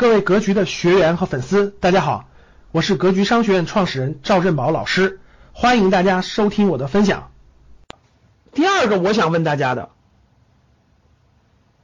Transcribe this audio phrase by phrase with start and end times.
[0.00, 2.24] 各位格局的学员和粉丝，大家好，
[2.72, 5.20] 我是格局商学院创始人赵振宝老师，
[5.52, 7.30] 欢迎大家收听我的分享。
[8.54, 9.90] 第二个，我想问大家的，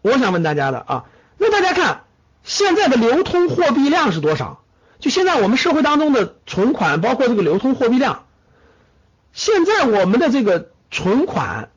[0.01, 1.05] 我想问大家的啊，
[1.37, 2.05] 那大家看
[2.43, 4.63] 现在的流通货币量是多少？
[4.99, 8.25] 就现在我们社会当中的存款，包括这个流通货币量，
[9.35, 11.69] 现在我们的这个存款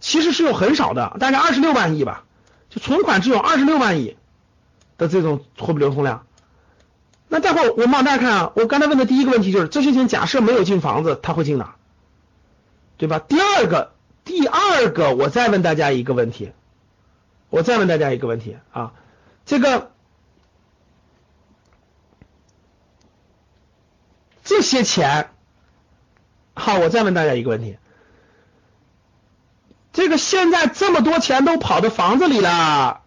[0.00, 2.24] 其实是有很少的，大概二十六万亿吧，
[2.70, 4.16] 就存款只有二十六万亿。
[4.96, 6.26] 的这种货币流通量，
[7.28, 11.76] 那待会我们往大家看啊，我刚才问的第一个问题就是这些钱假设没有进房子，它会进哪？
[12.96, 13.18] 对吧？
[13.18, 13.92] 第二个，
[14.24, 16.52] 第二个，我再问大家一个问题，
[17.50, 18.92] 我再问大家一个问题啊，
[19.44, 19.90] 这个
[24.44, 25.30] 这些钱，
[26.54, 27.78] 好，我再问大家一个问题，
[29.92, 33.00] 这个现在这么多钱都跑到房子里了。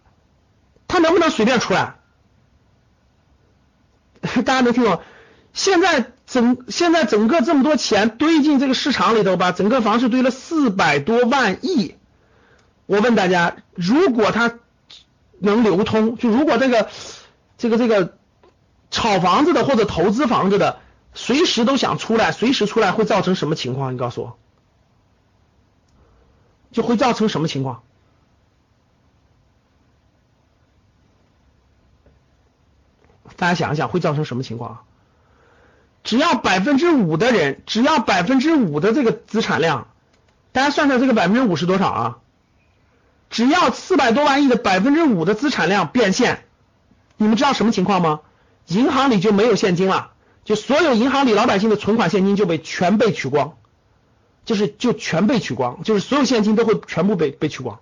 [0.88, 1.96] 他能不能随便出来？
[4.22, 5.02] 大家能听懂？
[5.54, 11.96] 现在整现在整个这么多钱堆进这个市场里头吧，整个房市堆了四百多万亿。
[12.86, 14.60] 我问大家，如果它
[15.40, 16.90] 能流通，就如果这个
[17.58, 18.18] 这个这个
[18.92, 20.80] 炒房子的或者投资房子的，
[21.14, 23.94] 随时都想出来，随时出来会造成什么情况？
[23.94, 24.38] 你告诉我，
[26.72, 27.84] 就会造成什么情况？
[33.38, 34.80] 大家想一想，会造成什么情况？
[36.04, 39.88] 只要百分之五的人，只要百分之五的这个资产量，
[40.52, 42.18] 大家算算这个百分之五是多少啊？
[43.30, 46.46] 只要四百多万亿的百分之五的资产量变现，
[47.18, 48.22] 你们知道什么情况吗？
[48.68, 50.12] 银行里就没有现金了，
[50.46, 53.58] 就所有银行里老百姓的存款现金就被全被取光，
[54.46, 57.80] 就是就全被取光，就是所有现金都会全部被被取光，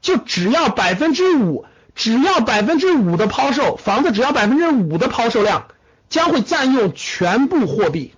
[0.00, 1.66] 就只要百分之五。
[1.94, 5.66] 只要百分之五的抛售，房子只要百分之五的抛售量，
[6.08, 8.14] 将会占用全部货币，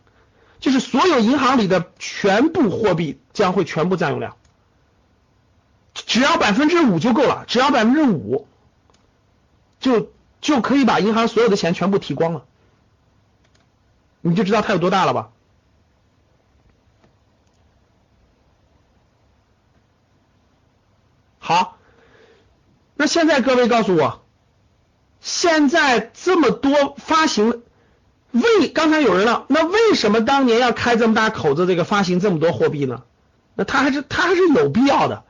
[0.59, 4.37] 就是所有银行里的全部货币将会全部占用量，
[5.95, 8.47] 只要百分之五就够了，只要百分之五，
[9.81, 12.45] 就就可以把银行所有的钱全部提光了，
[14.21, 15.31] 你就知道它有多大了吧？
[21.39, 21.80] 好。
[23.01, 24.27] 那现在各位告诉我，
[25.23, 27.63] 现在这么多发行，
[28.31, 33.05] 为刚才有人了，那为什么当年要开这么大口子，这个发行这么多货币呢？
[33.55, 35.25] 那他还是他还是有必要的，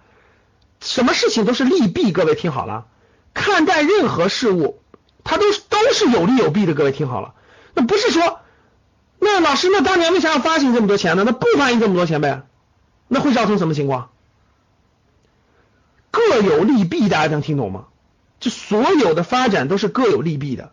[0.80, 2.86] 什么事情都是利弊，各位听好了，
[3.34, 4.80] 看待任何事物，
[5.22, 7.34] 它都是都是有利有弊的，各位听好了，
[7.74, 8.40] 那不是说，
[9.20, 11.22] 那老师，那当年为啥要发行这么多钱呢？
[11.24, 12.42] 那不发行这么多钱呗，
[13.06, 14.10] 那会造成什么情况？
[16.10, 17.86] 各有利弊，大家能听懂吗？
[18.40, 20.72] 就所有的发展都是各有利弊的，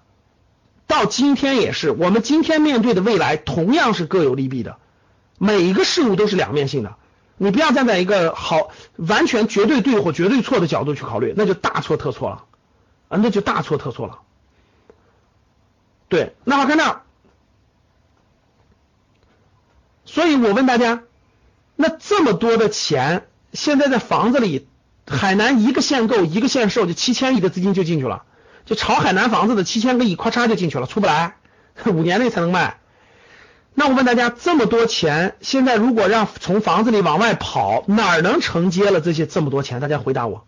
[0.88, 4.78] 到今天也是，我们今天面对的未来同样是各有利弊的，
[5.38, 6.96] 每一个事物都是两面性的，
[7.36, 12.46] 你不要站在一个好完全绝对对或绝对错的角度去考虑，那就大错特错了
[13.10, 14.20] 啊，那就大错特错了。
[16.08, 17.02] 对，那好看那，
[20.06, 21.04] 所以我问大家，
[21.76, 24.70] 那这么多的钱现在在房子里。
[25.08, 28.24] 海南一个限购一个限售就七千亿的资金就进去了，
[28.66, 31.36] 就炒海南房子的七千个亿，咔嚓就进去了，出不来，
[31.86, 32.80] 五年内才能卖。
[33.74, 39.80] 那我问大家，这么多钱，现在如果让从房子里往外跑，哪能承接了这些这么多钱？
[39.80, 40.46] 大家回答我，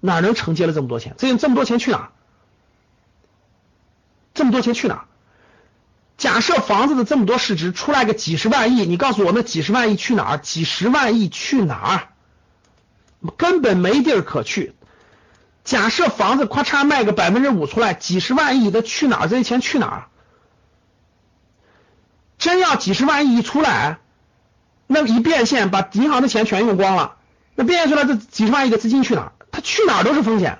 [0.00, 1.14] 哪能承接了这么多钱？
[1.18, 2.10] 这这么多钱去哪？
[4.32, 5.06] 这么多钱去哪？
[6.16, 10.38] 假设房子的这么多市值出来个几十万亿，你告诉我那几十万亿去哪儿？
[10.38, 12.11] 几十万亿去哪儿？
[13.36, 14.74] 根本没地儿可去。
[15.64, 19.28] 假设房子咔嚓卖个百分之五出来，几十万亿的去哪儿？
[19.28, 20.06] 这些钱去哪儿？
[22.36, 23.98] 真要几十万亿出来，
[24.88, 27.16] 那一变现把银行的钱全用光了，
[27.54, 29.32] 那变现出来这几十万亿的资金去哪儿？
[29.52, 30.58] 它去哪儿都是风险。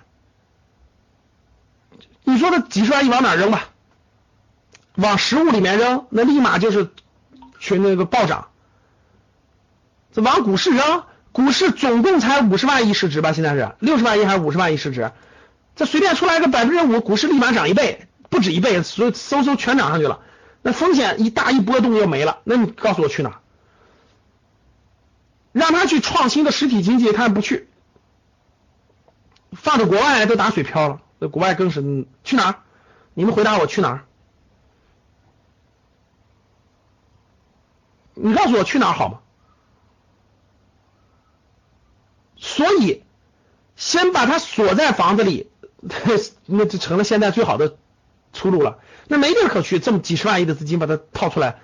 [2.22, 3.64] 你说这几十万亿往哪扔吧？
[4.94, 6.90] 往实物里面扔，那立马就是
[7.58, 8.50] 去那个暴涨。
[10.12, 11.02] 这往股市扔。
[11.32, 13.32] 股市总共才五十万亿市值吧？
[13.32, 15.10] 现在是六十万亿还是五十万亿市值？
[15.74, 20.20] 这随便出来个百分之五，股市立马涨一倍，不止一倍，所以嗖嗖全涨上去了。
[20.60, 23.40] 那风险一大一波动又没了，那你告诉我去哪？
[25.52, 27.68] 让他去创新的实体经济，他也不去，
[29.52, 31.00] 放到国外都打水漂了。
[31.18, 32.62] 那国外更是去哪？
[33.14, 34.04] 你们回答我去哪？
[38.14, 39.18] 你告诉我去哪好吗？
[42.44, 43.04] 所以，
[43.76, 45.48] 先把它锁在房子里，
[46.46, 47.76] 那就成了现在最好的
[48.32, 51.60] 出路了，那没地儿可去，这么几十万亿的资金把它套出来，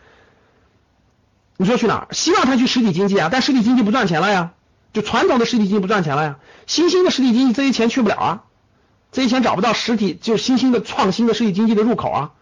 [1.56, 2.08] 你说去哪儿？
[2.12, 4.54] 希望他去实体经济啊，但实体经济不赚钱了呀，
[4.92, 6.38] 就传统的实体经济不赚钱了呀，
[6.68, 8.44] 新兴的实体经济这些钱去不了啊，
[9.10, 12.32] 这些钱找不到实体，就新兴的创新的实体经济的入口啊。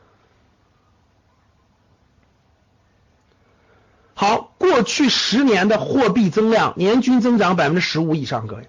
[4.13, 8.69] 好，过去十年的货币增量年均增长百分之十五以上，各位，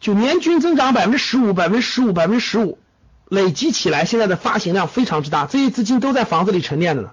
[0.00, 2.78] 就年均增长百分之十五、百分之十五、百分之十五，
[3.28, 7.10] 累积起来，现在的发行量非常之大，这些资金都在房子里沉淀着呢，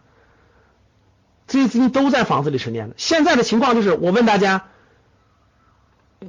[1.48, 2.96] 这些资金都在房子里沉淀的。
[2.96, 4.68] 现在的情况就是，我问大家，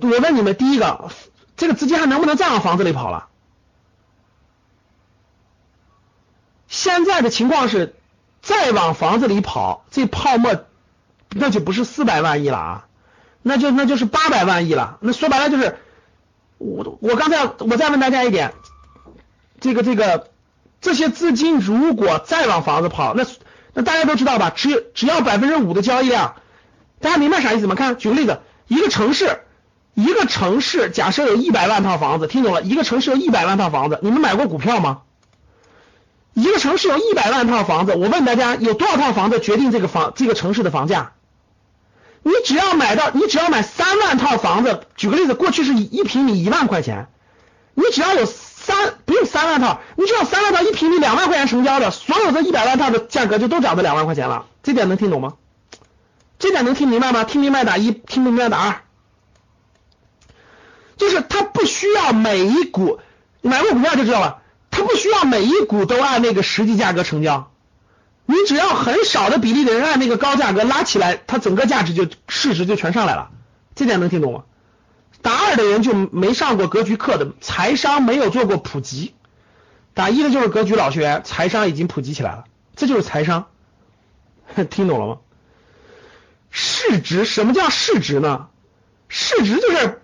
[0.00, 1.12] 我问你们，第一个，
[1.56, 3.28] 这个资金还能不能再往房子里跑了？
[6.66, 7.94] 现在的情况是，
[8.40, 10.64] 再往房子里跑，这泡沫。
[11.34, 12.84] 那就不是四百万亿了啊，
[13.42, 14.98] 那就那就是八百万亿了。
[15.00, 15.76] 那说白了就是，
[16.58, 18.52] 我我刚才我再问大家一点，
[19.60, 20.28] 这个这个
[20.80, 23.24] 这些资金如果再往房子跑，那
[23.74, 24.50] 那大家都知道吧？
[24.50, 26.36] 只只要百分之五的交易量，
[27.00, 27.74] 大家明白啥意思吗？
[27.74, 29.40] 看举个例子，一个城市
[29.94, 32.62] 一个城市假设有一百万套房子，听懂了？
[32.62, 35.02] 一个城市有一百万套房子，你们买过股票吗？
[36.34, 41.12] 一个城市有一百万套房子，我问大家，有多少套房子决定这个房这个城市的房价？
[42.22, 47.08] 你只要买到，你只要买三万套房子，举个例子，过去是一平米一万块钱，
[47.74, 55.34] 你只要有三不用三万套，你只要三万套一平米两万块钱成交的，所有的一百万套的价格就都涨到两万块钱了，这点能听懂吗？
[56.38, 57.24] 这点能听明白吗？
[57.24, 58.82] 听明白打一，听不明白打二。
[60.96, 63.00] 就是他不需要每一股
[63.40, 67.51] 买过股票就知道了，他不需要每一股都按那个实际价格成交。
[68.32, 73.30] 你只要很少的比例的人按那个高价格拉起来，它整个价值就市值就全上来了，
[73.74, 74.44] 这点能听懂吗？
[75.20, 79.14] 打二的人就没上过格局课的财商没有做过普及，
[79.94, 82.44] 打一的就是格局老学员，财商已经普及起来了，
[82.74, 83.46] 这就是财商，
[84.70, 85.18] 听懂了吗？
[86.50, 88.48] 市值什么叫市值呢？
[89.08, 90.02] 市值就是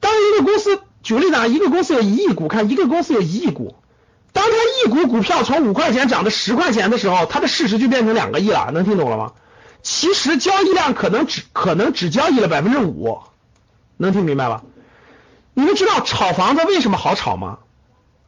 [0.00, 3.76] 当一个公司举个例子啊，一个公司有一亿股，看一个公司有一亿股。
[4.32, 4.50] 当它
[4.84, 9.32] 一股股票从五块钱涨到十块钱的时候，它的市值就变成两个亿了，能听懂了吗？
[9.82, 13.20] 其实交易量可能只可能只交易了百分之五，
[13.96, 14.62] 能听明白吧？
[15.54, 17.58] 你们知道炒房子为什么好炒吗？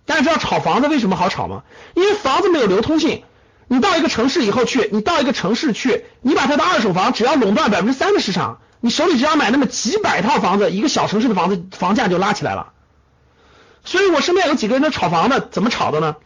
[0.04, 1.62] 大家知道炒房子为什么好炒吗？
[1.94, 3.22] 因为房子没有流通性。
[3.68, 12.71] 你到一个城市以后去，你到一个城市去，你把它的二手房只要垄断百分之三的市场，你手里只要买那么几百套房子，一个小城市的房子房价就拉起来了。
[13.84, 16.16] 所以我身边有几个人都炒房的，怎么炒的呢？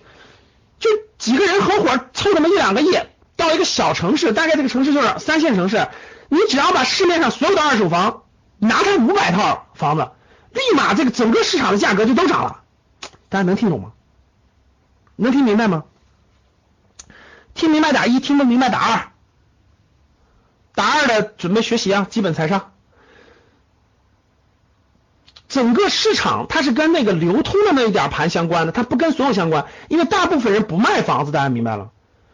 [0.78, 2.98] 就几个人合伙凑那么一两个亿，
[3.34, 5.88] 到一个小城市，大概这个城市就是三线城市，
[6.28, 8.24] 你只要把市面上所有的二手房
[8.58, 10.10] 拿开五百套房子，
[10.52, 12.62] 立马这个整个市场的价格就都涨了。
[13.28, 13.92] 大家能听懂吗？
[15.16, 15.84] 能听明白吗？
[17.54, 19.08] 听明白打一，听不明白打二。
[20.74, 22.72] 打二的准备学习啊，基本财商。
[25.56, 31.88] 整个市场它是跟那个流通的那一点盘相关的，它不跟所有相关，因为大部分人不卖房子，大家明白了？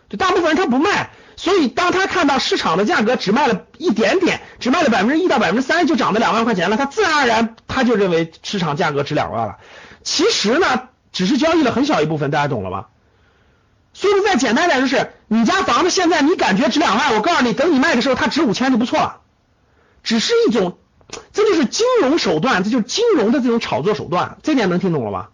[0.09, 9.59] 就大部分人他不卖，所以当他看到市场的价格只卖了一点点，只卖了百分之一到百分之三就涨到两万块钱了，他自然而然他就认为市场价格值两万了。
[10.03, 12.89] 其实呢，只是交易了很小一部分，大家懂了吧？
[13.95, 19.21] 说的再简单点就是，你家房子现在你感觉值两万，我告诉你，等你卖的时候它值五千就不错了，
[20.03, 20.77] 只是一种。
[21.33, 25.31] 这就是金融手段，这就是金融的这种炒作手段，这点能听懂了吧？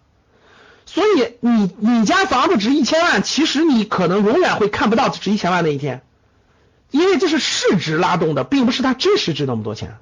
[0.85, 6.03] 所以你你家房子值一千万，其实你可能永远会看不到值一千万那一天，
[6.91, 9.97] 因为这是市值拉动的，并不是它真实值那么多钱，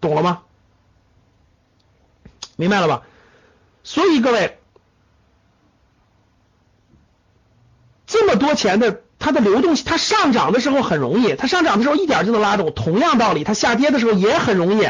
[0.00, 0.42] 懂了吗？
[2.56, 3.02] 明白了吧？
[3.84, 4.58] 所以各位，
[8.06, 9.02] 这么多钱的。
[9.18, 12.72] 它的流动性，它上涨的时候很容易，它上涨的时候一点就能拉动。
[12.72, 14.88] 同样道理，它下跌的时候也很容易，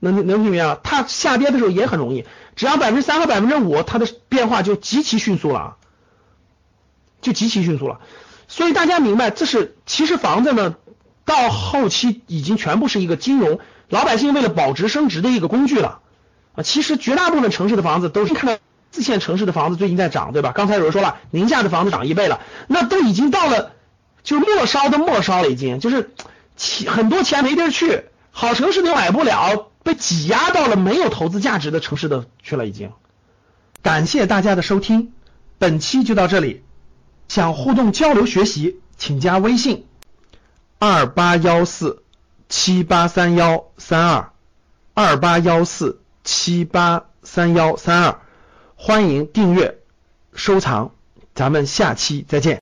[0.00, 0.78] 能能听明白吗？
[0.82, 2.24] 它下跌的时候也很容易，
[2.56, 5.76] 只要百分之三和百分之五，它的变化就极其迅速了，
[7.22, 8.00] 就极其迅速了。
[8.48, 10.74] 所以大家明白，这是其实房子呢，
[11.24, 16.00] 到后期已经全部是一个金融老百姓为了保值升值的一个工具了
[16.56, 16.62] 啊。
[16.62, 18.63] 其实绝大部分城市的房子都是看到。
[18.94, 20.52] 四线城市的房子最近在涨，对吧？
[20.54, 23.72] 刚才有人说了，宁夏的房子涨一倍了，那都已经到了
[24.22, 26.12] 就末梢的末梢了，已经就是
[26.56, 32.92] 钱很多钱没地儿去，好城市都买不了，被挤压到了没有投资价值的城市的去了，已经。
[33.82, 35.12] 感谢大家的收听，
[35.58, 36.62] 本期就到这里。
[37.26, 39.86] 想互动交流学习，请加微信
[40.78, 42.04] 二八幺四
[42.48, 44.30] 七八三幺三二
[44.94, 48.20] 二八幺四七八三幺三二。
[48.86, 49.78] 欢迎订阅、
[50.34, 50.90] 收藏，
[51.34, 52.52] 咱们下期再见。